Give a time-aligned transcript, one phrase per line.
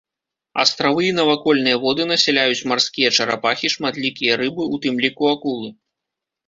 [0.61, 5.69] Астравы і навакольныя воды насяляюць марскія чарапахі, шматлікія рыбы, у тым ліку акулы.